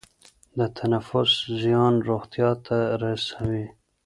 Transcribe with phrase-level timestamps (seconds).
[0.57, 1.31] د تنفس
[1.61, 3.65] زیان روغتیا ته رسوي.